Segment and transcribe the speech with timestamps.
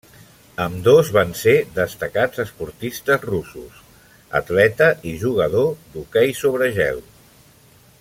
[0.63, 3.83] Ambdós van ser destacats esportistes russos,
[4.43, 7.05] atleta i jugador d'hoquei sobre gel.